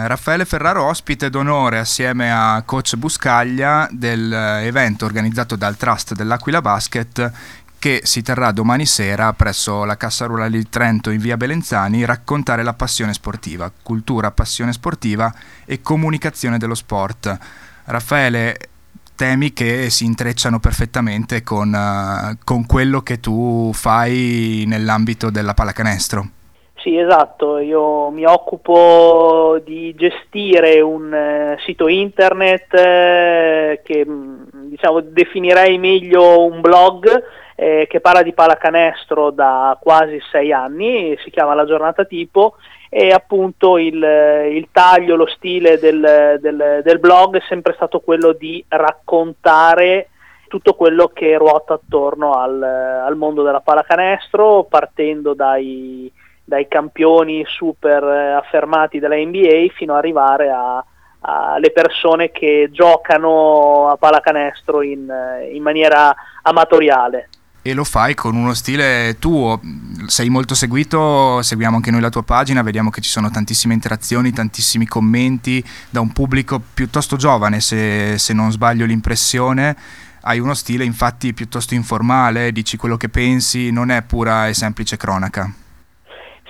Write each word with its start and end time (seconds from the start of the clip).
Raffaele 0.00 0.44
Ferraro 0.44 0.84
ospite 0.84 1.28
d'onore 1.28 1.80
assieme 1.80 2.30
a 2.30 2.62
coach 2.64 2.94
Buscaglia 2.94 3.88
dell'evento 3.90 5.04
organizzato 5.04 5.56
dal 5.56 5.76
Trust 5.76 6.14
dell'Aquila 6.14 6.62
Basket 6.62 7.32
che 7.80 8.02
si 8.04 8.22
terrà 8.22 8.52
domani 8.52 8.86
sera 8.86 9.32
presso 9.32 9.82
la 9.82 9.96
Cassa 9.96 10.26
Rurale 10.26 10.56
di 10.56 10.68
Trento 10.68 11.10
in 11.10 11.18
via 11.18 11.36
Belenzani, 11.36 12.04
raccontare 12.04 12.62
la 12.62 12.74
passione 12.74 13.12
sportiva, 13.12 13.72
cultura, 13.82 14.30
passione 14.30 14.72
sportiva 14.72 15.34
e 15.64 15.82
comunicazione 15.82 16.58
dello 16.58 16.76
sport. 16.76 17.36
Raffaele, 17.86 18.56
temi 19.16 19.52
che 19.52 19.90
si 19.90 20.04
intrecciano 20.04 20.60
perfettamente 20.60 21.42
con, 21.42 21.72
uh, 21.72 22.38
con 22.44 22.66
quello 22.66 23.02
che 23.02 23.18
tu 23.18 23.72
fai 23.74 24.62
nell'ambito 24.64 25.28
della 25.30 25.54
pallacanestro. 25.54 26.30
Sì, 26.88 26.96
esatto, 26.96 27.58
io 27.58 28.08
mi 28.08 28.24
occupo 28.24 29.60
di 29.62 29.94
gestire 29.94 30.80
un 30.80 31.12
eh, 31.12 31.58
sito 31.66 31.86
internet 31.86 32.72
eh, 32.72 33.82
che 33.84 34.06
mm, 34.06 34.44
diciamo, 34.70 35.00
definirei 35.00 35.76
meglio 35.76 36.46
un 36.46 36.62
blog 36.62 37.24
eh, 37.56 37.86
che 37.90 38.00
parla 38.00 38.22
di 38.22 38.32
pallacanestro 38.32 39.28
da 39.28 39.76
quasi 39.78 40.18
sei 40.30 40.50
anni, 40.50 41.14
si 41.22 41.28
chiama 41.28 41.52
La 41.52 41.66
giornata 41.66 42.06
tipo 42.06 42.56
e 42.88 43.10
appunto 43.10 43.76
il, 43.76 44.02
il 44.50 44.68
taglio, 44.72 45.14
lo 45.14 45.26
stile 45.26 45.78
del, 45.78 46.38
del, 46.40 46.80
del 46.82 46.98
blog 46.98 47.36
è 47.36 47.42
sempre 47.50 47.74
stato 47.74 48.00
quello 48.00 48.32
di 48.32 48.64
raccontare 48.66 50.08
tutto 50.48 50.72
quello 50.72 51.08
che 51.08 51.36
ruota 51.36 51.74
attorno 51.74 52.32
al, 52.32 52.62
al 52.62 53.16
mondo 53.16 53.42
della 53.42 53.60
pallacanestro, 53.60 54.64
partendo 54.70 55.34
dai 55.34 56.10
dai 56.48 56.66
campioni 56.66 57.44
super 57.46 58.02
eh, 58.02 58.32
affermati 58.32 58.98
della 58.98 59.16
NBA 59.16 59.66
fino 59.74 59.92
ad 59.92 59.98
arrivare 59.98 60.50
alle 61.20 61.70
persone 61.72 62.30
che 62.30 62.70
giocano 62.72 63.90
a 63.90 63.96
pallacanestro 63.96 64.80
in, 64.80 65.10
eh, 65.10 65.54
in 65.54 65.62
maniera 65.62 66.14
amatoriale. 66.40 67.28
E 67.60 67.74
lo 67.74 67.84
fai 67.84 68.14
con 68.14 68.34
uno 68.34 68.54
stile 68.54 69.16
tuo, 69.18 69.60
sei 70.06 70.30
molto 70.30 70.54
seguito, 70.54 71.42
seguiamo 71.42 71.76
anche 71.76 71.90
noi 71.90 72.00
la 72.00 72.08
tua 72.08 72.22
pagina, 72.22 72.62
vediamo 72.62 72.88
che 72.88 73.02
ci 73.02 73.10
sono 73.10 73.28
tantissime 73.28 73.74
interazioni, 73.74 74.32
tantissimi 74.32 74.86
commenti 74.86 75.62
da 75.90 76.00
un 76.00 76.12
pubblico 76.12 76.62
piuttosto 76.72 77.16
giovane 77.16 77.60
se, 77.60 78.16
se 78.16 78.32
non 78.32 78.50
sbaglio 78.52 78.86
l'impressione, 78.86 79.76
hai 80.22 80.38
uno 80.38 80.54
stile 80.54 80.84
infatti 80.84 81.34
piuttosto 81.34 81.74
informale, 81.74 82.52
dici 82.52 82.78
quello 82.78 82.96
che 82.96 83.10
pensi, 83.10 83.70
non 83.70 83.90
è 83.90 84.00
pura 84.00 84.48
e 84.48 84.54
semplice 84.54 84.96
cronaca. 84.96 85.66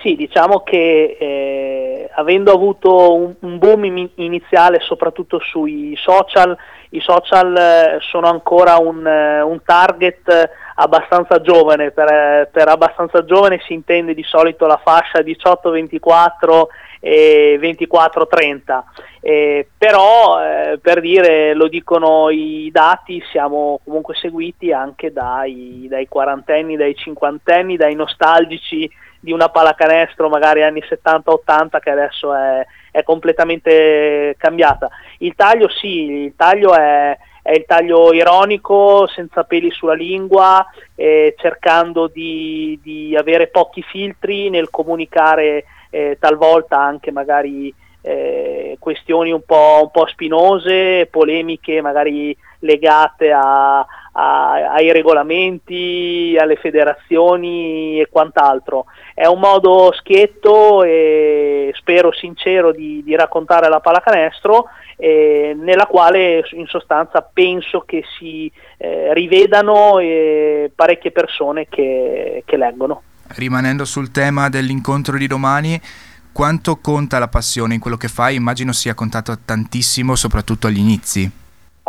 Sì, 0.01 0.15
diciamo 0.15 0.61
che 0.61 1.17
eh, 1.19 2.09
avendo 2.13 2.53
avuto 2.53 3.15
un, 3.15 3.33
un, 3.41 3.57
boom 3.57 4.09
iniziale 4.15 4.79
soprattutto 4.79 5.39
sui 5.39 5.93
social, 5.97 6.55
i 6.91 7.01
social 7.01 7.53
eh, 7.57 7.97
sono 7.99 8.29
ancora 8.29 8.77
un, 8.77 9.05
eh, 9.05 9.41
un 9.41 9.61
target 9.61 10.49
abbastanza 10.75 11.41
giovane, 11.41 11.91
per, 11.91 12.49
per, 12.49 12.69
abbastanza 12.69 13.25
giovane 13.25 13.59
si 13.65 13.73
intende 13.73 14.13
di 14.13 14.23
solito 14.23 14.67
la 14.67 14.79
fascia 14.81 15.19
18-24 15.19 16.67
e 17.01 17.59
24-30, 17.61 18.83
eh, 19.19 19.67
però 19.77 20.41
eh, 20.41 20.79
per 20.81 21.01
dire, 21.01 21.53
lo 21.53 21.67
dicono 21.67 22.29
i 22.29 22.69
dati, 22.71 23.21
siamo 23.31 23.81
comunque 23.83 24.15
seguiti 24.15 24.71
anche 24.71 25.11
dai, 25.11 25.87
dai 25.89 26.07
quarantenni, 26.07 26.77
dai 26.77 26.95
cinquantenni, 26.95 27.75
dai 27.75 27.95
nostalgici 27.95 28.89
di 29.19 29.31
una 29.31 29.49
pallacanestro 29.49 30.29
magari 30.29 30.63
anni 30.63 30.81
70-80 30.81 31.79
che 31.79 31.89
adesso 31.89 32.33
è, 32.33 32.65
è, 32.91 33.03
completamente 33.03 34.35
cambiata. 34.37 34.89
Il 35.19 35.35
taglio 35.35 35.67
sì, 35.69 36.09
il 36.25 36.33
taglio 36.35 36.73
è, 36.73 37.17
è 37.41 37.51
il 37.51 37.65
taglio 37.65 38.13
ironico, 38.13 39.07
senza 39.07 39.43
peli 39.43 39.71
sulla 39.71 39.93
lingua, 39.93 40.65
eh, 40.95 41.35
cercando 41.37 42.07
di, 42.07 42.79
di, 42.81 43.15
avere 43.15 43.47
pochi 43.47 43.81
filtri 43.81 44.49
nel 44.49 44.69
comunicare 44.69 45.65
eh, 45.89 46.17
talvolta 46.19 46.79
anche 46.79 47.11
magari 47.11 47.73
eh, 48.01 48.77
questioni 48.79 49.31
un 49.31 49.41
po', 49.45 49.79
un 49.83 49.91
po' 49.91 50.07
spinose, 50.07 51.07
polemiche 51.11 51.81
magari 51.81 52.35
legate 52.59 53.31
a, 53.31 53.79
a, 53.79 54.73
ai 54.73 54.91
regolamenti, 54.91 56.35
alle 56.39 56.55
federazioni 56.55 57.99
e 57.99 58.07
quant'altro. 58.09 58.85
È 59.13 59.25
un 59.25 59.39
modo 59.39 59.93
schietto 59.93 60.83
e 60.83 61.71
spero 61.75 62.11
sincero 62.11 62.71
di, 62.71 63.01
di 63.03 63.15
raccontare 63.15 63.69
la 63.69 63.79
pallacanestro 63.79 64.65
eh, 64.97 65.55
nella 65.57 65.85
quale 65.85 66.43
in 66.51 66.67
sostanza 66.67 67.21
penso 67.21 67.81
che 67.81 68.03
si 68.17 68.51
eh, 68.77 69.13
rivedano 69.13 69.99
eh, 69.99 70.71
parecchie 70.75 71.11
persone 71.11 71.67
che, 71.69 72.43
che 72.45 72.57
leggono. 72.57 73.03
Rimanendo 73.35 73.85
sul 73.85 74.11
tema 74.11 74.49
dell'incontro 74.49 75.15
di 75.15 75.27
domani, 75.27 75.79
quanto 76.31 76.77
conta 76.81 77.19
la 77.19 77.27
passione 77.27 77.73
in 77.73 77.79
quello 77.79 77.97
che 77.97 78.07
fai? 78.07 78.35
Immagino 78.35 78.71
sia 78.71 78.93
contato 78.93 79.37
tantissimo, 79.43 80.15
soprattutto 80.15 80.67
agli 80.67 80.79
inizi 80.79 81.31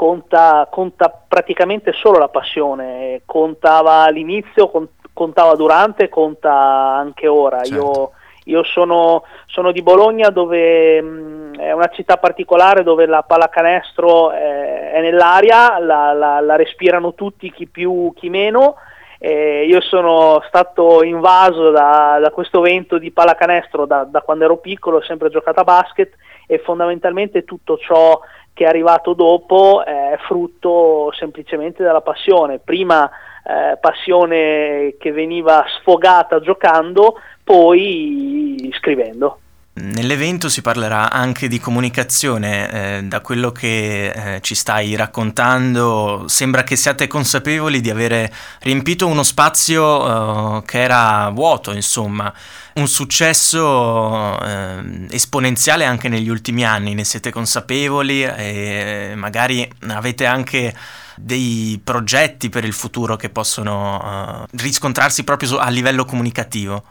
conta, 0.00 0.66
conta 0.70 1.10
praticamente 1.10 1.92
solo 1.92 2.16
la 2.16 2.28
passione, 2.28 3.20
contava 3.26 4.04
all'inizio, 4.04 4.70
contava 5.12 5.54
durante, 5.56 6.08
conta 6.08 6.54
anche 6.54 7.26
ora. 7.26 7.62
Certo. 7.62 8.14
Io, 8.46 8.56
io 8.56 8.64
sono, 8.64 9.24
sono, 9.44 9.72
di 9.72 9.82
Bologna 9.82 10.30
dove 10.30 11.02
mh, 11.02 11.58
è 11.58 11.72
una 11.72 11.88
città 11.88 12.16
particolare 12.16 12.82
dove 12.82 13.04
la 13.04 13.22
pallacanestro 13.22 14.30
è, 14.30 14.92
è 14.92 15.00
nell'aria, 15.02 15.78
la, 15.78 16.14
la, 16.14 16.40
la, 16.40 16.56
respirano 16.56 17.12
tutti, 17.12 17.52
chi 17.52 17.66
più, 17.66 18.10
chi 18.16 18.30
meno. 18.30 18.76
Eh, 19.22 19.66
io 19.66 19.82
sono 19.82 20.42
stato 20.48 21.02
invaso 21.02 21.70
da, 21.70 22.18
da, 22.22 22.30
questo 22.30 22.62
vento 22.62 22.96
di 22.96 23.10
pallacanestro 23.10 23.84
da, 23.84 24.04
da 24.04 24.22
quando 24.22 24.44
ero 24.44 24.56
piccolo, 24.56 24.96
ho 24.96 25.02
sempre 25.02 25.28
giocato 25.28 25.60
a 25.60 25.64
basket 25.64 26.14
e 26.46 26.58
fondamentalmente 26.58 27.44
tutto 27.44 27.76
ciò 27.76 28.18
che 28.54 28.64
è 28.64 28.68
arrivato 28.68 29.12
dopo 29.12 29.84
è 29.84 30.16
frutto 30.26 31.12
semplicemente 31.12 31.82
della 31.82 32.00
passione. 32.00 32.60
Prima 32.60 33.10
eh, 33.44 33.76
passione 33.78 34.94
che 34.98 35.12
veniva 35.12 35.64
sfogata 35.78 36.40
giocando, 36.40 37.18
poi 37.44 38.70
scrivendo. 38.74 39.38
Nell'evento 39.80 40.50
si 40.50 40.60
parlerà 40.60 41.10
anche 41.10 41.48
di 41.48 41.58
comunicazione, 41.58 42.98
eh, 42.98 43.02
da 43.04 43.20
quello 43.20 43.50
che 43.50 44.10
eh, 44.10 44.40
ci 44.42 44.54
stai 44.54 44.94
raccontando 44.94 46.24
sembra 46.26 46.64
che 46.64 46.76
siate 46.76 47.06
consapevoli 47.06 47.80
di 47.80 47.88
avere 47.88 48.30
riempito 48.60 49.06
uno 49.06 49.22
spazio 49.22 50.58
eh, 50.58 50.64
che 50.66 50.80
era 50.82 51.30
vuoto, 51.30 51.72
insomma, 51.72 52.32
un 52.74 52.88
successo 52.88 54.38
eh, 54.40 55.06
esponenziale 55.10 55.86
anche 55.86 56.08
negli 56.08 56.28
ultimi 56.28 56.64
anni, 56.64 56.94
ne 56.94 57.04
siete 57.04 57.30
consapevoli 57.30 58.22
e 58.22 59.14
magari 59.16 59.66
avete 59.88 60.26
anche 60.26 60.74
dei 61.16 61.80
progetti 61.82 62.50
per 62.50 62.64
il 62.64 62.72
futuro 62.74 63.16
che 63.16 63.30
possono 63.30 64.46
eh, 64.52 64.56
riscontrarsi 64.58 65.24
proprio 65.24 65.56
a 65.58 65.68
livello 65.70 66.04
comunicativo. 66.04 66.84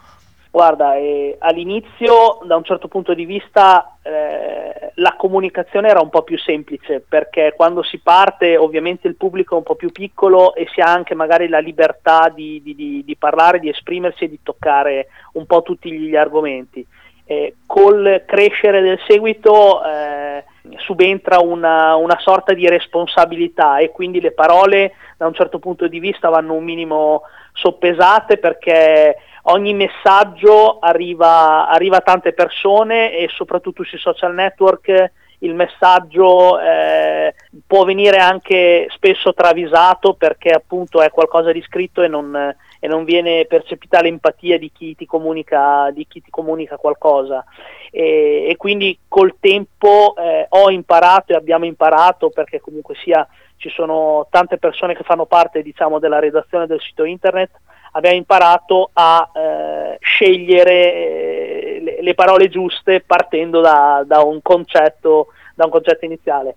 Guarda, 0.51 0.95
eh, 0.95 1.35
all'inizio 1.39 2.39
da 2.43 2.55
un 2.55 2.63
certo 2.63 2.87
punto 2.87 3.13
di 3.13 3.25
vista 3.25 3.97
eh, 4.01 4.91
la 4.95 5.13
comunicazione 5.15 5.89
era 5.89 6.01
un 6.01 6.09
po' 6.09 6.23
più 6.23 6.39
semplice 6.39 7.05
perché 7.07 7.53
quando 7.55 7.83
si 7.83 7.99
parte 7.99 8.57
ovviamente 8.57 9.07
il 9.07 9.15
pubblico 9.15 9.53
è 9.53 9.57
un 9.57 9.63
po' 9.63 9.75
più 9.75 9.91
piccolo 9.91 10.55
e 10.55 10.67
si 10.73 10.81
ha 10.81 10.91
anche 10.91 11.13
magari 11.13 11.47
la 11.49 11.59
libertà 11.59 12.31
di, 12.33 12.61
di, 12.63 12.73
di, 12.73 13.03
di 13.05 13.15
parlare, 13.15 13.59
di 13.59 13.69
esprimersi 13.69 14.23
e 14.23 14.29
di 14.29 14.39
toccare 14.41 15.09
un 15.33 15.45
po' 15.45 15.61
tutti 15.61 15.91
gli 15.91 16.15
argomenti. 16.15 16.83
Eh, 17.25 17.57
col 17.67 18.23
crescere 18.25 18.81
del 18.81 18.99
seguito 19.07 19.83
eh, 19.85 20.43
subentra 20.77 21.39
una, 21.39 21.95
una, 21.95 22.17
sorta 22.19 22.53
di 22.53 22.67
responsabilità 22.67 23.77
e 23.77 23.91
quindi 23.91 24.19
le 24.19 24.31
parole 24.31 24.93
da 25.15 25.27
un 25.27 25.35
certo 25.35 25.59
punto 25.59 25.87
di 25.87 25.99
vista 25.99 26.29
vanno 26.29 26.53
un 26.53 26.63
minimo 26.63 27.21
soppesate 27.53 28.37
perché 28.37 29.15
ogni 29.43 29.73
messaggio 29.73 30.79
arriva, 30.79 31.67
arriva, 31.67 31.97
a 31.97 32.01
tante 32.01 32.33
persone 32.33 33.17
e 33.17 33.29
soprattutto 33.29 33.83
sui 33.83 33.97
social 33.97 34.33
network 34.33 35.11
il 35.39 35.53
messaggio 35.53 36.59
eh, 36.59 37.33
può 37.65 37.85
venire 37.85 38.17
anche 38.17 38.87
spesso 38.89 39.33
travisato 39.33 40.13
perché 40.13 40.49
appunto 40.49 41.01
è 41.01 41.09
qualcosa 41.11 41.51
di 41.51 41.61
scritto 41.61 42.01
e 42.01 42.07
non, 42.07 42.35
e 42.79 42.87
non 42.87 43.05
viene 43.05 43.45
percepita 43.45 44.01
l'empatia 44.01 44.57
di 44.57 44.71
chi 44.71 44.95
ti 44.95 45.05
comunica, 45.05 45.91
chi 45.93 46.21
ti 46.21 46.29
comunica 46.29 46.77
qualcosa. 46.77 47.43
E, 47.91 48.47
e, 48.49 48.57
quindi 48.57 48.97
col 49.07 49.35
tempo 49.39 50.13
eh, 50.17 50.45
ho 50.49 50.69
imparato 50.69 51.31
e 51.31 51.35
abbiamo 51.35 51.65
imparato 51.65 52.29
perché 52.29 52.59
comunque 52.59 52.95
sia 52.95 53.25
ci 53.55 53.69
sono 53.69 54.27
tante 54.29 54.57
persone 54.57 54.95
che 54.95 55.03
fanno 55.03 55.25
parte 55.25 55.61
diciamo 55.61 55.99
della 55.99 56.19
redazione 56.19 56.67
del 56.67 56.79
sito 56.79 57.03
internet 57.03 57.51
abbiamo 57.91 58.17
imparato 58.17 58.89
a 58.93 59.29
eh, 59.33 59.97
scegliere 59.99 60.93
eh, 60.93 61.79
le, 61.81 61.97
le, 62.01 62.13
parole 62.13 62.49
giuste 62.49 63.01
partendo 63.01 63.61
da, 63.61 64.03
da, 64.05 64.21
un 64.21 64.41
concetto, 64.41 65.27
da 65.55 65.65
un 65.65 65.71
concetto 65.71 66.05
iniziale. 66.05 66.55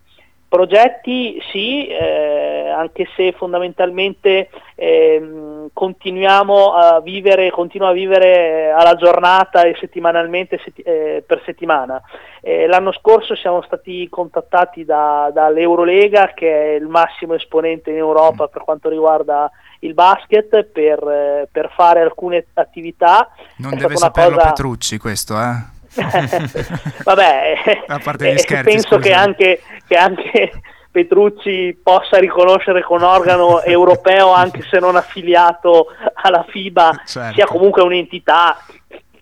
Progetti 0.52 1.42
sì, 1.50 1.86
eh, 1.86 2.68
anche 2.68 3.08
se 3.16 3.32
fondamentalmente 3.32 4.50
eh, 4.74 5.68
continuiamo 5.72 6.74
a 6.74 7.00
vivere, 7.00 7.50
continuo 7.50 7.88
a 7.88 7.92
vivere 7.92 8.70
alla 8.70 8.94
giornata 8.96 9.62
e 9.62 9.74
settimanalmente 9.80 10.60
setti- 10.62 10.82
eh, 10.82 11.24
per 11.26 11.40
settimana. 11.46 12.02
Eh, 12.42 12.66
l'anno 12.66 12.92
scorso 12.92 13.34
siamo 13.34 13.62
stati 13.62 14.06
contattati 14.10 14.84
da, 14.84 15.30
dall'Eurolega, 15.32 16.32
che 16.34 16.52
è 16.52 16.74
il 16.74 16.86
massimo 16.86 17.32
esponente 17.32 17.88
in 17.88 17.96
Europa 17.96 18.48
per 18.48 18.62
quanto 18.62 18.90
riguarda 18.90 19.50
il 19.82 19.94
basket, 19.94 20.64
per, 20.64 21.02
eh, 21.02 21.48
per 21.50 21.70
fare 21.74 22.00
alcune 22.00 22.46
attività. 22.54 23.30
Non 23.56 23.74
è 23.74 23.76
deve 23.76 23.96
saperlo 23.96 24.36
cosa... 24.36 24.48
Petrucci 24.48 24.98
questo, 24.98 25.40
eh? 25.40 25.70
Vabbè, 27.04 27.84
a 27.86 27.98
parte 27.98 28.32
gli 28.32 28.34
eh, 28.34 28.38
scherzi, 28.38 28.70
penso 28.70 28.98
che 28.98 29.12
anche, 29.12 29.60
che 29.86 29.96
anche, 29.96 30.52
Petrucci 30.90 31.78
possa 31.82 32.18
riconoscere 32.18 32.82
con 32.82 33.02
organo 33.02 33.60
europeo, 33.64 34.32
anche 34.32 34.62
se 34.62 34.78
non 34.78 34.96
affiliato 34.96 35.88
alla 36.14 36.44
FIBA, 36.48 37.02
certo. 37.04 37.34
sia 37.34 37.46
comunque 37.46 37.82
un'entità 37.82 38.58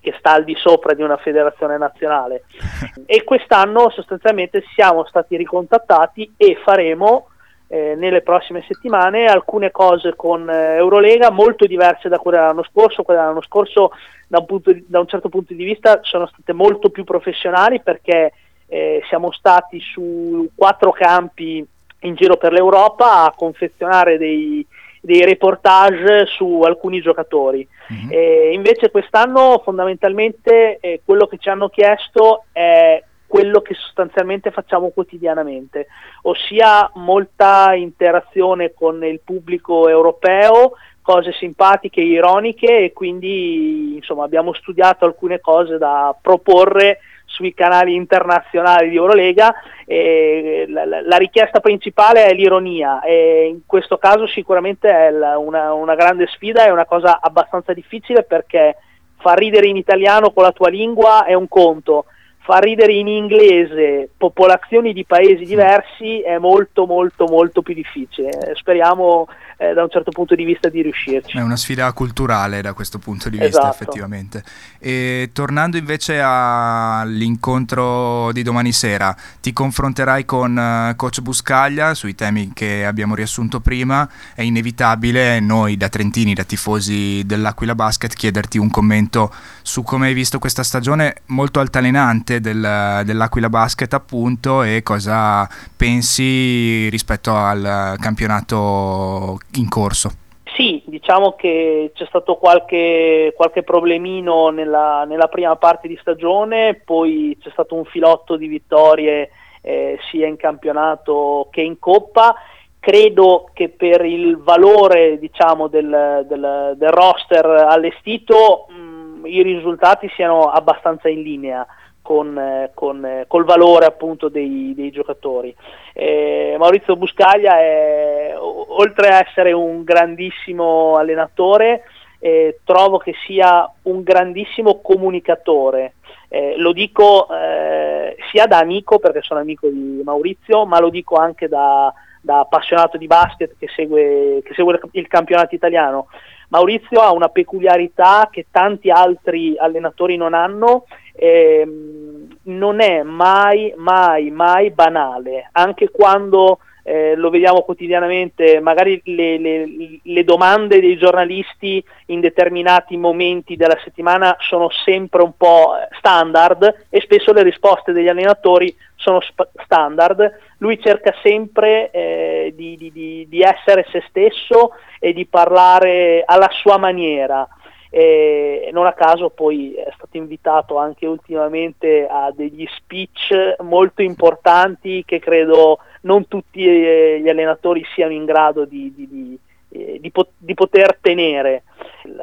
che 0.01 0.15
sta 0.19 0.33
al 0.33 0.45
di 0.45 0.57
sopra 0.57 0.95
di 0.95 1.03
una 1.03 1.17
federazione 1.17 1.79
nazionale. 1.79 2.45
e 3.07 3.25
quest'anno 3.25 3.91
sostanzialmente 3.91 4.65
siamo 4.75 5.05
stati 5.07 5.37
ricontattati 5.37 6.35
e 6.37 6.59
faremo 6.63 7.30
eh, 7.73 7.95
nelle 7.95 8.23
prossime 8.23 8.65
settimane 8.67 9.27
alcune 9.27 9.71
cose 9.71 10.17
con 10.17 10.51
eh, 10.51 10.75
Eurolega 10.75 11.31
molto 11.31 11.67
diverse 11.67 12.09
da 12.09 12.19
quelle 12.19 12.39
dell'anno 12.39 12.65
scorso. 12.65 13.05
Quelle 13.05 13.21
dell'anno 13.21 13.43
scorso 13.43 13.93
da 14.27 14.45
un, 14.45 14.61
di, 14.65 14.85
da 14.89 14.99
un, 14.99 15.07
certo 15.07 15.29
punto 15.29 15.55
di 15.55 15.63
vista 15.63 16.01
sono 16.03 16.27
state 16.27 16.53
molto 16.53 16.91
più 16.91 17.05
professionali 17.05 17.81
perché 17.81 18.33
eh, 18.67 19.01
siamo 19.07 19.31
stati 19.31 19.79
su 19.79 20.51
quattro 20.53 20.91
campi 20.91 21.65
in 22.01 22.15
giro 22.17 22.37
per 22.37 22.53
l'Europa 22.53 23.23
a 23.23 23.35
confezionare 23.37 24.19
dei, 24.19 24.67
dei 25.01 25.25
reportage 25.25 26.27
su 26.27 26.63
alcuni 26.65 27.01
giocatori. 27.01 27.65
Mm-hmm. 27.93 28.53
invece 28.53 28.91
quest'anno 28.91 29.61
fondamentalmente 29.65 30.79
quello 31.05 31.27
che 31.27 31.39
ci 31.39 31.49
hanno 31.49 31.69
chiesto 31.69 32.45
è 32.53 33.03
quello 33.31 33.61
che 33.61 33.75
sostanzialmente 33.75 34.51
facciamo 34.51 34.89
quotidianamente, 34.89 35.87
ossia 36.23 36.91
molta 36.95 37.75
interazione 37.75 38.75
con 38.75 39.05
il 39.05 39.21
pubblico 39.23 39.89
europeo, 39.89 40.73
cose 41.01 41.33
simpatiche, 41.35 42.01
ironiche 42.01 42.79
e 42.81 42.93
quindi 42.93 43.95
insomma, 43.95 44.25
abbiamo 44.25 44.53
studiato 44.53 45.05
alcune 45.05 45.39
cose 45.39 45.79
da 45.79 46.13
proporre 46.21 46.99
sui 47.25 47.55
canali 47.55 47.95
internazionali 47.95 48.89
di 48.89 48.97
Eurolega. 48.97 49.55
Eh, 49.87 50.65
la, 50.67 50.85
la, 50.85 51.17
richiesta 51.17 51.61
principale 51.61 52.25
è 52.25 52.35
l'ironia 52.35 53.01
e 53.01 53.47
in 53.47 53.61
questo 53.65 53.97
caso 53.97 54.27
sicuramente 54.27 54.89
è 54.91 55.11
la, 55.11 55.39
una, 55.39 55.73
una 55.73 55.95
grande 55.95 56.27
sfida, 56.27 56.65
è 56.65 56.71
una 56.71 56.85
cosa 56.85 57.21
abbastanza 57.21 57.73
difficile 57.73 58.25
perché 58.25 58.77
far 59.19 59.39
ridere 59.39 59.69
in 59.69 59.77
italiano 59.77 60.33
con 60.33 60.43
la 60.43 60.53
tua 60.53 60.69
lingua 60.69 61.25
è 61.25 61.35
un 61.35 61.47
conto, 61.47 62.07
far 62.51 62.65
ridere 62.65 62.95
in 62.95 63.07
inglese 63.07 64.09
popolazioni 64.17 64.93
di 64.93 65.05
paesi 65.05 65.45
diversi 65.45 66.21
è 66.21 66.37
molto 66.39 66.85
molto 66.85 67.27
molto 67.27 67.63
più 67.63 67.75
difficile. 67.75 68.31
Speriamo 68.55 69.29
eh, 69.61 69.75
da 69.75 69.83
un 69.83 69.91
certo 69.91 70.11
punto 70.11 70.35
di 70.35 70.45
vista 70.45 70.71
di 70.71 70.81
riuscirci. 70.81 71.37
È 71.37 71.43
una 71.43 71.57
sfida 71.57 71.93
culturale 71.93 72.63
da 72.63 72.73
questo 72.73 72.99
punto 72.99 73.29
di 73.29 73.37
vista 73.37 73.59
esatto. 73.59 73.75
effettivamente. 73.75 74.43
E 74.79 75.31
tornando 75.35 75.77
invece 75.77 76.19
all'incontro 76.19 78.33
di 78.33 78.43
domani 78.43 78.73
sera, 78.73 79.15
ti 79.41 79.53
confronterai 79.53 80.25
con 80.25 80.57
uh, 80.57 80.97
coach 80.97 81.21
Buscaglia 81.21 81.93
sui 81.93 82.15
temi 82.15 82.53
che 82.55 82.87
abbiamo 82.87 83.15
riassunto 83.15 83.61
prima, 83.61 84.09
è 84.35 84.43
inevitabile 84.43 85.41
noi 85.41 85.77
da 85.77 85.91
Trentini, 85.91 86.33
da 86.33 86.45
tifosi 86.45 87.23
dell'Aquila 87.27 87.75
Basket 87.75 88.15
chiederti 88.15 88.57
un 88.57 88.71
commento 88.71 89.31
su 89.61 89.83
come 89.83 90.07
hai 90.07 90.15
visto 90.15 90.39
questa 90.39 90.63
stagione 90.63 91.17
molto 91.27 91.61
altalenante 91.61 92.40
del, 92.41 93.03
dell'Aquila 93.05 93.49
Basket 93.49 93.93
appunto 93.93 94.63
e 94.63 94.83
cosa 94.83 95.49
pensi 95.77 96.89
rispetto 96.89 97.35
al 97.35 97.97
campionato 98.01 99.39
in 99.55 99.69
corso? 99.69 100.11
Sì, 100.55 100.83
diciamo 100.85 101.37
che 101.37 101.93
c'è 101.95 102.05
stato 102.07 102.37
qualche, 102.37 103.33
qualche 103.37 103.63
problemino 103.63 104.51
nella, 104.51 105.05
nella, 105.05 105.29
prima 105.29 105.57
parte 105.57 105.89
di 105.89 105.97
stagione, 106.01 106.83
poi 106.85 107.37
c'è 107.41 107.51
stato 107.51 107.77
un 107.77 107.85
filotto 107.85 108.37
di 108.37 108.47
vittorie 108.47 109.31
eh, 109.63 109.99
sia 110.11 110.27
in 110.27 110.37
campionato 110.37 111.49
che 111.51 111.63
in 111.63 111.79
coppa. 111.79 112.35
Credo 112.79 113.51
che 113.53 113.69
per 113.69 114.05
il 114.05 114.39
valore 114.39 115.19
diciamo, 115.19 115.69
del, 115.69 116.27
del, 116.27 116.75
del, 116.77 116.91
roster 116.91 117.45
allestito 117.47 118.67
mh, 118.69 118.75
mm, 118.75 119.27
i 119.27 119.43
risultati 119.43 120.11
siano 120.15 120.51
abbastanza 120.51 121.09
in 121.09 121.23
linea 121.23 121.67
con, 122.03 122.37
eh, 122.39 122.71
con, 122.75 123.05
eh, 123.05 123.25
col 123.27 123.45
valore 123.45 123.87
appunto 123.87 124.29
dei, 124.29 124.73
dei 124.75 124.91
giocatori. 124.91 125.55
Eh, 125.93 126.57
Maurizio 126.59 126.97
Buscaglia 126.97 127.59
è, 127.59 128.35
oltre 128.39 129.09
a 129.09 129.25
essere 129.27 129.53
un 129.53 129.85
grandissimo 129.85 130.97
allenatore, 130.97 131.83
eh, 132.19 132.61
trovo 132.65 132.99
che 132.99 133.15
sia 133.27 133.71
un 133.83 134.03
grandissimo 134.03 134.81
comunicatore. 134.81 135.95
Eh, 136.29 136.55
lo 136.59 136.73
dico 136.73 137.27
eh, 137.29 138.17
sia 138.31 138.47
da 138.47 138.59
amico, 138.59 138.99
perché 138.99 139.21
sono 139.23 139.41
amico 139.41 139.69
di 139.69 140.01
Maurizio, 140.05 140.65
ma 140.67 140.79
lo 140.79 140.91
dico 140.91 141.17
anche 141.17 141.49
da, 141.49 141.93
da 142.21 142.41
appassionato 142.41 142.97
di 142.99 143.07
basket 143.07 143.57
che 143.59 143.69
segue, 143.75 144.41
che 144.45 144.55
segue 144.55 144.79
il 144.93 145.09
campionato 145.09 145.55
italiano. 145.55 146.09
Maurizio 146.49 147.01
ha 147.01 147.13
una 147.13 147.29
peculiarità 147.29 148.29
che 148.31 148.47
tanti 148.51 148.91
altri 148.91 149.57
allenatori 149.57 150.17
non 150.17 150.35
hanno, 150.35 150.85
ehm, 151.21 152.29
non 152.45 152.81
è 152.81 153.03
mai, 153.03 153.75
mai, 153.77 154.31
mai 154.31 154.71
banale, 154.71 155.51
anche 155.53 155.91
quando 155.91 156.61
eh, 156.83 157.15
lo 157.15 157.29
vediamo 157.29 157.61
quotidianamente, 157.61 158.59
magari 158.61 159.01
le, 159.05 159.39
le, 159.39 159.69
le, 160.03 160.25
domande 160.25 160.81
dei 160.81 160.97
giornalisti 160.97 161.85
in 162.07 162.21
determinati 162.21 162.97
momenti 162.97 163.55
della 163.55 163.79
settimana 163.85 164.35
sono 164.39 164.71
sempre 164.71 165.23
un 165.23 165.37
po' 165.37 165.75
standard 165.99 166.87
e 166.89 167.01
spesso 167.03 167.35
le 167.35 167.43
risposte 167.43 167.93
degli 167.93 168.09
allenatori 168.09 168.75
sono 168.97 169.21
sp- 169.21 169.51
standard. 169.63 170.39
Lui 170.59 170.81
cerca 170.81 171.15
sempre 171.23 171.91
eh, 171.91 172.55
di, 172.57 172.77
di, 172.77 173.27
di 173.29 173.43
essere 173.43 173.87
se 173.91 174.03
stesso 174.09 174.73
e 174.99 175.13
di 175.13 175.27
parlare 175.27 176.23
alla 176.27 176.49
sua 176.51 176.79
maniera 176.79 177.47
e 177.93 178.71
non 178.73 178.87
a 178.87 178.93
caso 178.93 179.31
poi 179.31 179.75
è 179.75 179.91
stato 179.97 180.17
invitato 180.17 180.79
anche 180.79 181.07
ultimamente 181.07 182.07
a 182.09 182.33
degli 182.33 182.65
speech 182.77 183.57
molto 183.63 184.01
importanti 184.01 185.03
che 185.05 185.19
credo 185.19 185.81
non 186.03 186.29
tutti 186.29 186.65
eh, 186.65 187.21
gli 187.21 187.29
allenatori 187.29 187.85
siano 187.93 188.13
in 188.13 188.25
grado 188.25 188.65
di, 188.65 188.93
di, 188.95 189.09
di, 189.09 189.39
eh, 189.71 189.99
di 190.01 190.11
pot- 190.13 190.31
poter 190.55 190.99
tenere. 191.01 191.65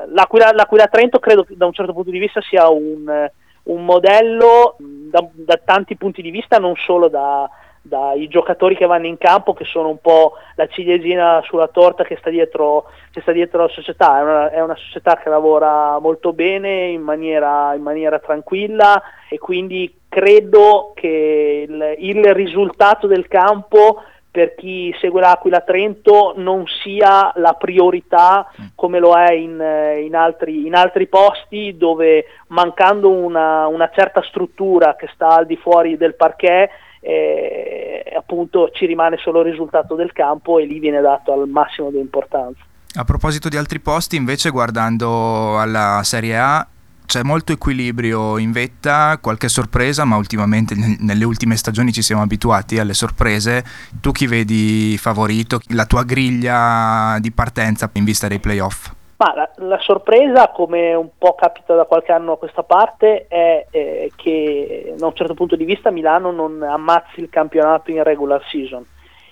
L'Aquila, 0.08 0.54
L'Aquila, 0.54 0.88
Trento 0.88 1.20
credo 1.20 1.46
da 1.50 1.66
un 1.66 1.74
certo 1.74 1.92
punto 1.94 2.12
di 2.12 2.20
vista 2.20 2.42
sia 2.42 2.70
un, 2.70 3.30
un 3.64 3.86
modello 3.86 4.78
da, 4.78 5.28
da 5.34 5.60
tanti 5.64 5.98
punti 5.98 6.22
di 6.22 6.32
vista, 6.32 6.60
non 6.60 6.76
solo 6.78 7.10
da, 7.10 7.50
dai 7.88 8.28
giocatori 8.28 8.76
che 8.76 8.86
vanno 8.86 9.08
in 9.08 9.18
campo 9.18 9.54
che 9.54 9.66
sono 9.66 9.90
un 9.90 10.00
po' 10.00 10.34
la 10.56 10.68
ciliegina 10.68 11.42
sulla 11.44 11.68
torta 11.68 12.04
che 12.04 12.18
sta 12.18 12.30
dietro, 12.30 12.86
che 13.12 13.22
sta 13.22 13.32
dietro 13.32 13.62
la 13.62 13.70
società, 13.70 14.20
è 14.20 14.22
una, 14.22 14.52
è 14.52 14.62
una, 14.62 14.76
società 14.76 15.18
che 15.18 15.30
lavora 15.30 16.00
molto 16.00 16.34
bene 16.34 16.88
in 16.88 17.02
maniera, 17.02 17.74
in 17.76 17.82
maniera 17.82 18.20
tranquilla 18.20 19.02
e 19.30 19.38
quindi 19.38 20.02
credo 20.08 20.94
che 20.96 21.66
il, 21.68 21.96
il 21.98 22.34
risultato 22.34 23.08
del 23.08 23.28
campo 23.28 24.02
per 24.38 24.54
chi 24.54 24.96
segue 25.00 25.20
l'Aquila 25.20 25.62
Trento 25.62 26.34
non 26.38 26.64
sia 26.84 27.32
la 27.38 27.54
priorità 27.54 28.52
come 28.76 29.00
lo 29.00 29.16
è 29.16 29.34
in, 29.34 29.60
in, 30.04 30.16
altri, 30.16 30.68
in 30.68 30.76
altri, 30.76 31.08
posti 31.08 31.76
dove 31.76 32.26
mancando 32.50 33.10
una, 33.10 33.66
una, 33.66 33.90
certa 33.92 34.22
struttura 34.22 34.96
che 34.96 35.10
sta 35.12 35.30
al 35.30 35.48
di 35.48 35.56
fuori 35.56 35.98
del 35.98 36.14
parquet 36.14 36.70
eh, 37.08 38.04
appunto 38.18 38.70
ci 38.74 38.86
rimane 38.86 39.16
solo 39.18 39.40
il 39.40 39.52
risultato 39.52 39.96
del 39.96 40.12
campo 40.12 40.60
e 40.60 40.66
lì 40.66 40.80
viene 40.80 41.00
dato 41.00 41.32
al 41.32 41.48
massimo 41.48 41.90
di 41.90 42.00
importanza. 42.00 42.62
A 42.96 43.04
proposito 43.06 43.48
di 43.48 43.56
altri 43.56 43.80
posti, 43.80 44.18
invece, 44.18 44.50
guardando 44.50 45.58
alla 45.58 46.02
Serie 46.04 46.38
A, 46.38 46.68
c'è 47.06 47.24
molto 47.24 47.54
equilibrio 47.54 48.38
in 48.38 48.52
vetta, 48.52 49.18
qualche 49.22 49.48
sorpresa, 49.48 50.04
ma 50.04 50.18
ultimamente 50.18 50.76
nelle 50.76 51.24
ultime 51.24 51.56
stagioni 51.56 51.94
ci 51.94 52.02
siamo 52.02 52.22
abituati 52.22 52.80
alle 52.80 52.94
sorprese. 52.94 53.64
Tu 54.02 54.12
chi 54.12 54.28
vedi 54.28 54.98
favorito, 54.98 55.62
la 55.68 55.86
tua 55.86 56.04
griglia 56.04 57.18
di 57.22 57.32
partenza 57.32 57.90
in 57.94 58.04
vista 58.04 58.28
dei 58.28 58.40
playoff? 58.40 58.92
Ma 59.18 59.34
la, 59.34 59.50
la, 59.66 59.80
sorpresa, 59.80 60.50
come 60.50 60.94
un 60.94 61.10
po' 61.18 61.34
capita 61.34 61.74
da 61.74 61.86
qualche 61.86 62.12
anno 62.12 62.34
a 62.34 62.38
questa 62.38 62.62
parte, 62.62 63.26
è 63.28 63.66
eh, 63.72 64.12
che 64.16 64.94
da 64.96 65.08
un 65.08 65.16
certo 65.16 65.34
punto 65.34 65.56
di 65.56 65.66
vista 65.66 65.90
Milano 65.90 66.32
non 66.32 66.62
ammazzi 66.62 67.22
il 67.22 67.30
campionato 67.30 67.90
in 67.90 68.04
regular 68.04 68.44
season. 68.48 68.86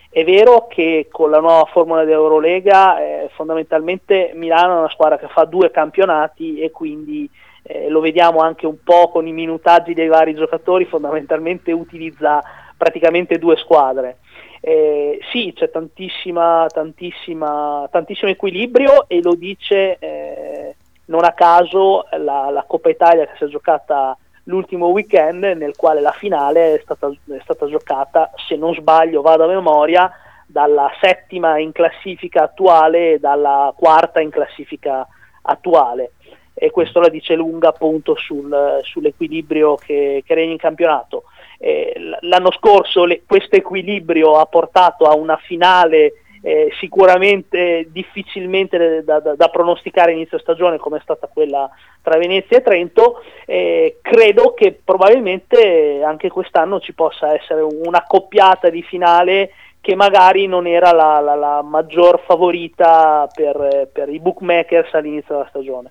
È 0.10 0.24
vero 0.24 0.65
che 0.68 1.08
con 1.12 1.30
la 1.30 1.39
nuova 1.39 1.65
formula 1.65 2.04
dell'Eurolega 2.04 3.00
eh, 3.00 3.30
fondamentalmente 3.36 4.32
Milano 4.34 4.75
è 4.75 4.80
una 4.80 4.89
squadra 4.89 5.20
che 5.20 5.27
fa 5.27 5.44
due 5.44 5.70
campionati 5.70 6.60
e 6.60 6.72
quindi 6.72 7.30
eh, 7.62 7.89
lo 7.89 8.00
vediamo 8.00 8.39
anche 8.39 8.65
un 8.65 8.77
po' 8.84 9.10
con 9.10 9.27
i 9.27 9.34
minutaggi 9.34 9.94
dei 9.94 10.08
vari 10.08 10.34
giocatori, 10.34 10.86
fondamentalmente 10.86 11.72
utilizza 11.72 12.42
praticamente 12.77 13.38
due 13.38 13.56
squadre. 13.58 14.18
Eh, 14.67 15.19
sì, 15.31 15.53
c'è 15.55 15.69
tantissima, 15.69 16.65
tantissima, 16.74 17.88
tantissimo 17.91 18.31
equilibrio 18.31 19.07
e 19.07 19.22
lo 19.22 19.36
dice 19.36 20.00
eh, 20.00 20.75
non 21.05 21.24
a 21.24 21.34
caso 21.34 22.07
la, 22.17 22.50
la, 22.50 22.63
Coppa 22.67 22.89
Italia 22.89 23.27
che 23.27 23.34
si 23.38 23.43
è 23.43 23.48
giocata 23.48 24.17
l'ultimo 24.45 24.88
weekend 24.88 25.43
nel 25.43 25.75
quale 25.75 26.01
la 26.01 26.13
finale 26.13 26.74
è 26.74 26.79
stata, 26.81 27.07
è 27.10 27.39
stata 27.43 27.67
giocata, 27.67 28.31
se 28.48 28.55
non 28.55 28.74
sbaglio 28.74 29.22
vado 29.22 29.43
a 29.43 29.48
memoria, 29.48 30.12
dalla 30.48 30.89
settima 31.00 31.60
in 31.60 31.72
classifica 31.72 32.45
attuale 32.45 33.12
e 33.12 33.19
dalla 33.19 33.72
quarta 33.77 34.19
in 34.19 34.31
classifica 34.31 35.07
attuale 35.43 36.13
e 36.55 36.72
questo 36.72 37.00
la 37.00 37.10
dice 37.10 37.36
lunga 37.36 37.67
appunto 37.67 38.15
sul, 38.15 38.79
sull'equilibrio 38.81 39.75
che, 39.75 40.24
che 40.25 40.34
regna 40.34 40.53
in 40.53 40.57
campionato. 40.57 41.25
Eh, 41.65 41.95
l'anno 42.19 42.51
scorso 42.51 43.07
questo 43.25 43.55
equilibrio 43.55 44.38
ha 44.38 44.45
portato 44.45 45.05
a 45.05 45.15
una 45.15 45.36
finale 45.38 46.13
eh, 46.43 46.72
sicuramente 46.79 47.88
difficilmente 47.91 49.03
da, 49.03 49.19
da, 49.19 49.34
da, 49.34 49.48
pronosticare 49.48 50.12
inizio 50.12 50.38
stagione 50.38 50.77
come 50.77 50.98
è 50.98 51.01
stata 51.01 51.25
quella 51.25 51.67
tra 52.03 52.19
Venezia 52.19 52.57
e 52.57 52.62
Trento, 52.62 53.24
eh, 53.48 53.98
credo 54.03 54.53
che 54.53 54.79
probabilmente 54.84 56.03
anche 56.03 56.29
quest'anno 56.29 56.79
ci 56.79 56.93
possa 56.93 57.34
essere 57.34 57.62
una 57.62 58.03
coppiata 58.05 58.69
di 58.69 58.84
finale 58.84 59.53
che 59.81 59.95
magari 59.95 60.45
non 60.45 60.67
era 60.67 60.91
la, 60.91 61.19
la, 61.19 61.34
la 61.34 61.63
maggior 61.63 62.22
favorita 62.27 63.27
per, 63.34 63.89
per 63.91 64.10
i 64.10 64.19
bookmakers 64.19 64.93
all'inizio 64.93 65.34
della 65.34 65.50
stagione. 65.50 65.89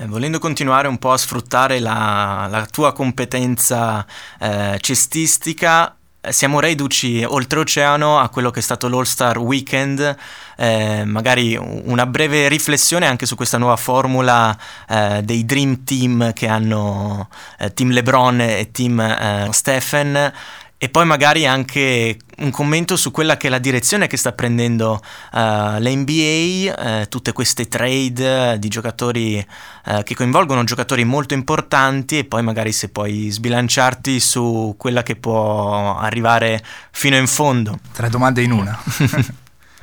Eh, 0.00 0.06
volendo 0.06 0.38
continuare 0.38 0.88
un 0.88 0.96
po' 0.96 1.12
a 1.12 1.18
sfruttare 1.18 1.78
la, 1.78 2.46
la 2.50 2.64
tua 2.64 2.94
competenza 2.94 4.06
eh, 4.38 4.78
cestistica, 4.80 5.94
eh, 6.22 6.32
siamo 6.32 6.58
reduci 6.58 7.22
oltreoceano 7.22 8.18
a 8.18 8.30
quello 8.30 8.50
che 8.50 8.60
è 8.60 8.62
stato 8.62 8.88
l'All-Star 8.88 9.36
Weekend, 9.36 10.16
eh, 10.56 11.04
magari 11.04 11.54
una 11.54 12.06
breve 12.06 12.48
riflessione 12.48 13.06
anche 13.06 13.26
su 13.26 13.34
questa 13.34 13.58
nuova 13.58 13.76
formula 13.76 14.56
eh, 14.88 15.20
dei 15.22 15.44
Dream 15.44 15.84
Team 15.84 16.32
che 16.32 16.48
hanno 16.48 17.28
eh, 17.58 17.74
Team 17.74 17.90
LeBron 17.90 18.40
e 18.40 18.70
Team 18.70 19.00
eh, 19.00 19.48
Stephen 19.50 20.32
e 20.82 20.88
poi 20.88 21.04
magari 21.04 21.44
anche 21.44 22.16
un 22.38 22.50
commento 22.50 22.96
su 22.96 23.10
quella 23.10 23.36
che 23.36 23.48
è 23.48 23.50
la 23.50 23.58
direzione 23.58 24.06
che 24.06 24.16
sta 24.16 24.32
prendendo 24.32 24.92
uh, 25.34 25.78
l'NBA, 25.78 27.02
uh, 27.02 27.08
tutte 27.10 27.32
queste 27.32 27.68
trade 27.68 28.58
di 28.58 28.68
giocatori 28.68 29.36
uh, 29.84 30.02
che 30.02 30.14
coinvolgono 30.14 30.64
giocatori 30.64 31.04
molto 31.04 31.34
importanti 31.34 32.20
e 32.20 32.24
poi 32.24 32.42
magari 32.42 32.72
se 32.72 32.90
puoi 32.90 33.28
sbilanciarti 33.28 34.18
su 34.20 34.74
quella 34.78 35.02
che 35.02 35.16
può 35.16 35.98
arrivare 35.98 36.62
fino 36.92 37.16
in 37.16 37.26
fondo. 37.26 37.76
Tre 37.92 38.08
domande 38.08 38.40
in 38.40 38.52
una. 38.52 38.74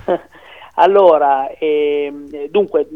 allora, 0.81 1.47
eh, 1.59 2.11
dunque, 2.49 2.87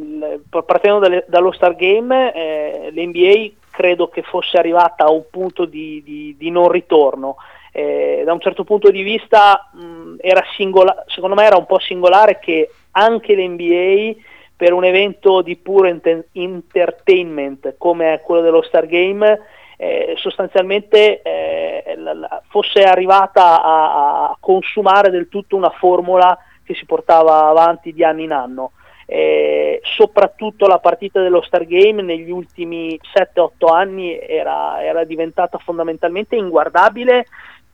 partendo 0.49 0.97
dalle, 0.97 1.25
dallo 1.27 1.51
Star 1.51 1.75
Game, 1.75 2.33
eh, 2.33 2.89
l'NBA 2.91 3.59
credo 3.69 4.09
che 4.09 4.23
fosse 4.23 4.57
arrivata 4.57 5.03
a 5.03 5.11
un 5.11 5.25
punto 5.29 5.65
di, 5.65 6.01
di, 6.03 6.35
di 6.35 6.49
non 6.49 6.67
ritorno 6.71 7.35
eh, 7.71 8.23
da 8.25 8.33
un 8.33 8.41
certo 8.41 8.63
punto 8.63 8.91
di 8.91 9.01
vista 9.01 9.69
mh, 9.73 10.15
era 10.19 10.43
singola- 10.55 11.03
secondo 11.07 11.35
me 11.35 11.45
era 11.45 11.57
un 11.57 11.65
po' 11.65 11.79
singolare 11.79 12.39
che 12.39 12.69
anche 12.91 13.35
l'NBA 13.35 14.19
per 14.55 14.73
un 14.73 14.83
evento 14.83 15.41
di 15.41 15.55
puro 15.55 15.87
ent- 15.87 16.27
entertainment 16.33 17.75
come 17.77 18.21
quello 18.23 18.41
dello 18.41 18.61
Star 18.61 18.85
Game 18.85 19.39
eh, 19.81 20.13
sostanzialmente 20.17 21.23
eh, 21.23 21.95
la, 21.97 22.13
la, 22.13 22.41
fosse 22.49 22.83
arrivata 22.83 23.63
a, 23.63 24.25
a, 24.25 24.37
consumare 24.39 25.09
del 25.09 25.27
tutto 25.27 25.55
una 25.55 25.71
formula 25.71 26.37
che 26.63 26.75
si 26.75 26.85
portava 26.85 27.47
avanti 27.47 27.91
di 27.91 28.03
anno 28.03 28.21
in 28.21 28.31
anno. 28.31 28.71
Eh, 29.07 29.81
soprattutto 29.83 30.67
la 30.67 30.77
partita 30.77 31.19
dello 31.19 31.41
Star 31.41 31.65
Game 31.65 32.03
negli 32.03 32.29
ultimi 32.29 32.99
7-8 33.11 33.73
anni 33.73 34.19
era, 34.19 34.83
era 34.83 35.03
diventata 35.03 35.57
fondamentalmente 35.57 36.35
inguardabile 36.35 37.25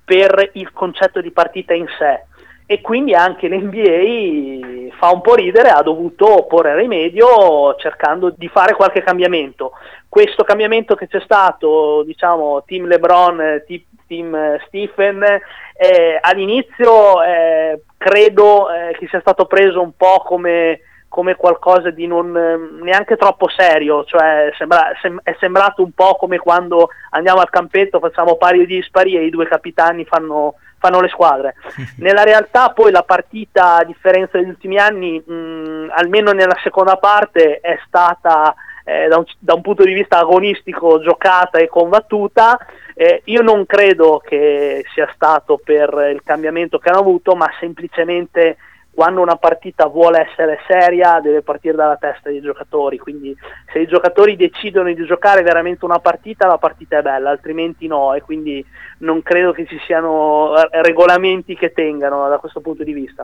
per 0.07 0.51
il 0.53 0.71
concetto 0.71 1.19
di 1.19 1.31
partita 1.31 1.73
in 1.73 1.85
sé 1.99 2.23
e 2.65 2.79
quindi 2.79 3.13
anche 3.13 3.49
l'NBA 3.49 4.95
fa 4.97 5.11
un 5.11 5.19
po' 5.19 5.35
ridere, 5.35 5.67
ha 5.67 5.81
dovuto 5.81 6.45
porre 6.47 6.77
rimedio 6.77 7.75
cercando 7.75 8.33
di 8.35 8.47
fare 8.47 8.73
qualche 8.73 9.03
cambiamento. 9.03 9.71
Questo 10.07 10.45
cambiamento 10.45 10.95
che 10.95 11.07
c'è 11.07 11.19
stato, 11.19 12.03
diciamo, 12.03 12.63
team 12.65 12.87
LeBron, 12.87 13.63
team 14.07 14.57
Stephen, 14.67 15.23
eh, 15.23 16.17
all'inizio 16.21 17.21
eh, 17.23 17.81
credo 17.97 18.69
eh, 18.69 18.95
che 18.97 19.07
sia 19.07 19.19
stato 19.19 19.45
preso 19.45 19.81
un 19.81 19.91
po' 19.97 20.23
come 20.25 20.79
come 21.17 21.33
qualcosa 21.33 21.89
di 21.89 22.05
non 22.05 22.37
ehm, 22.37 22.81
neanche 22.83 23.17
troppo 23.17 23.49
serio, 23.49 24.03
cioè 24.03 24.53
sembra, 24.55 24.91
sem- 25.01 25.19
è 25.23 25.35
sembrato 25.39 25.81
un 25.81 25.91
po' 25.91 26.15
come 26.15 26.37
quando 26.37 26.89
andiamo 27.09 27.39
al 27.39 27.49
campetto, 27.49 27.97
facciamo 27.97 28.35
pari 28.35 28.61
o 28.61 28.65
dispari 28.67 29.17
e 29.17 29.25
i 29.25 29.31
due 29.31 29.47
capitani 29.47 30.05
fanno, 30.05 30.57
fanno 30.77 31.01
le 31.01 31.07
squadre. 31.07 31.55
Nella 31.97 32.21
realtà 32.21 32.69
poi 32.69 32.91
la 32.91 33.01
partita, 33.01 33.77
a 33.77 33.83
differenza 33.83 34.37
degli 34.37 34.49
ultimi 34.49 34.77
anni, 34.77 35.17
mh, 35.17 35.91
almeno 35.95 36.33
nella 36.33 36.59
seconda 36.61 36.97
parte, 36.97 37.61
è 37.61 37.79
stata 37.87 38.53
eh, 38.83 39.07
da, 39.07 39.17
un, 39.17 39.25
da, 39.39 39.55
un, 39.55 39.61
punto 39.61 39.83
di 39.83 39.93
vista 39.93 40.19
agonistico 40.19 41.01
giocata 41.01 41.57
e 41.57 41.67
combattuta. 41.67 42.59
Eh, 42.93 43.23
io 43.25 43.41
non 43.41 43.65
credo 43.65 44.21
che 44.23 44.85
sia 44.93 45.09
stato 45.15 45.59
per 45.63 46.11
il 46.13 46.21
cambiamento 46.23 46.77
che 46.77 46.89
hanno 46.89 46.99
avuto, 46.99 47.33
ma 47.33 47.49
semplicemente 47.59 48.57
quando 48.97 49.21
una 49.21 49.35
partita 49.35 49.85
vuole 49.85 50.27
essere 50.27 50.57
seria 50.65 51.19
deve 51.21 51.43
partire 51.43 51.75
dalla 51.75 51.97
testa 51.97 52.31
dei 52.31 52.41
giocatori, 52.41 52.97
quindi 52.97 53.31
se 53.71 53.77
i 53.77 53.85
giocatori 53.85 54.35
decidono 54.35 54.91
di 54.91 55.05
giocare 55.05 55.43
veramente 55.43 55.85
una 55.85 55.99
partita, 55.99 56.47
la 56.47 56.57
partita 56.57 56.97
è 56.97 57.01
bella, 57.03 57.29
altrimenti 57.29 57.85
no 57.85 58.15
e 58.15 58.21
quindi 58.21 58.65
non 59.01 59.21
credo 59.21 59.51
che 59.51 59.67
ci 59.67 59.77
siano 59.85 60.57
eh, 60.57 60.81
regolamenti 60.81 61.55
che 61.55 61.73
tengano 61.73 62.27
da 62.27 62.39
questo 62.39 62.59
punto 62.59 62.83
di 62.83 62.91
vista. 62.91 63.23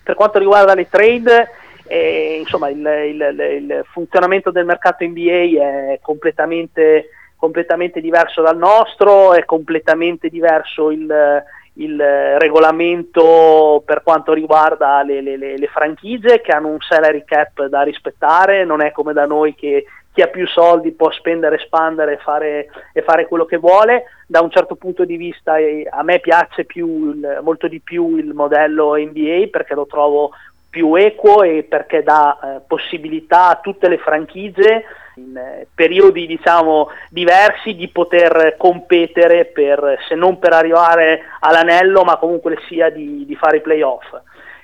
Per 0.00 0.14
quanto 0.14 0.38
riguarda 0.38 0.74
le 0.74 0.88
trade, 0.88 1.50
eh, 1.88 2.36
insomma 2.38 2.68
il, 2.68 2.78
il, 2.78 3.36
il, 3.64 3.84
funzionamento 3.90 4.52
del 4.52 4.64
mercato 4.64 5.04
NBA 5.04 5.60
è 5.60 5.98
completamente, 6.00 7.08
completamente 7.34 8.00
diverso 8.00 8.42
dal 8.42 8.56
nostro, 8.56 9.34
è 9.34 9.44
completamente 9.44 10.28
diverso 10.28 10.92
il 10.92 11.42
il 11.78 12.00
regolamento 12.38 13.82
per 13.84 14.02
quanto 14.02 14.32
riguarda 14.32 15.02
le, 15.02 15.20
le, 15.20 15.36
le, 15.36 15.56
le, 15.56 15.66
franchigie 15.68 16.40
che 16.40 16.52
hanno 16.52 16.68
un 16.68 16.80
salary 16.80 17.24
cap 17.24 17.64
da 17.66 17.82
rispettare, 17.82 18.64
non 18.64 18.82
è 18.82 18.90
come 18.90 19.12
da 19.12 19.26
noi 19.26 19.54
che 19.54 19.84
chi 20.12 20.22
ha 20.22 20.26
più 20.26 20.48
soldi 20.48 20.90
può 20.90 21.12
spendere, 21.12 21.56
espandere 21.56 22.14
e 22.14 22.18
fare, 22.18 22.68
e 22.92 23.02
fare 23.02 23.28
quello 23.28 23.44
che 23.44 23.56
vuole. 23.56 24.04
Da 24.26 24.40
un 24.40 24.50
certo 24.50 24.74
punto 24.74 25.04
di 25.04 25.16
vista 25.16 25.58
eh, 25.58 25.86
a 25.88 26.02
me 26.02 26.18
piace 26.18 26.64
più, 26.64 27.20
molto 27.42 27.68
di 27.68 27.78
più 27.78 28.16
il 28.16 28.34
modello 28.34 28.96
NBA 28.96 29.46
perché 29.48 29.74
lo 29.74 29.86
trovo 29.86 30.32
più 30.70 30.94
equo 30.94 31.42
e 31.42 31.64
perché 31.68 32.02
dà 32.02 32.38
eh, 32.38 32.60
possibilità 32.66 33.48
a 33.48 33.56
tutte 33.56 33.88
le 33.88 33.98
franchigie 33.98 34.84
in 35.16 35.36
eh, 35.36 35.66
periodi 35.74 36.26
diciamo 36.26 36.90
diversi 37.10 37.74
di 37.74 37.88
poter 37.88 38.54
competere 38.56 39.46
per, 39.46 39.98
se 40.06 40.14
non 40.14 40.38
per 40.38 40.52
arrivare 40.52 41.22
all'anello 41.40 42.04
ma 42.04 42.16
comunque 42.16 42.58
sia 42.68 42.90
di, 42.90 43.24
di 43.26 43.34
fare 43.34 43.58
i 43.58 43.62
playoff. 43.62 44.04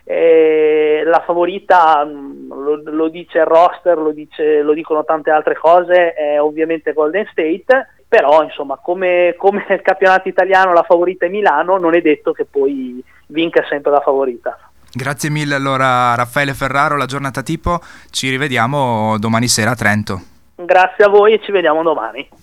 E 0.06 1.02
la 1.06 1.22
favorita 1.24 2.04
mm, 2.04 2.52
lo, 2.52 2.80
lo, 2.84 3.08
dice 3.08 3.38
il 3.38 3.46
roster, 3.46 3.96
lo, 3.96 4.10
dice, 4.10 4.60
lo, 4.60 4.74
dicono 4.74 5.02
tante 5.02 5.30
altre 5.30 5.56
cose, 5.56 6.12
è 6.12 6.38
ovviamente 6.38 6.92
Golden 6.92 7.26
State, 7.30 7.88
però 8.06 8.42
insomma 8.42 8.76
come, 8.76 9.34
come 9.38 9.64
il 9.70 9.80
campionato 9.80 10.28
italiano 10.28 10.74
la 10.74 10.82
favorita 10.82 11.24
è 11.24 11.30
Milano, 11.30 11.78
non 11.78 11.94
è 11.94 12.02
detto 12.02 12.32
che 12.32 12.44
poi 12.44 13.02
vinca 13.28 13.64
sempre 13.66 13.92
la 13.92 14.00
favorita. 14.00 14.58
Grazie 14.96 15.28
mille 15.28 15.56
allora 15.56 16.14
Raffaele 16.14 16.54
Ferraro, 16.54 16.96
la 16.96 17.06
giornata 17.06 17.42
tipo, 17.42 17.80
ci 18.10 18.30
rivediamo 18.30 19.18
domani 19.18 19.48
sera 19.48 19.72
a 19.72 19.74
Trento. 19.74 20.20
Grazie 20.54 21.04
a 21.04 21.08
voi 21.08 21.32
e 21.32 21.40
ci 21.42 21.50
vediamo 21.50 21.82
domani. 21.82 22.28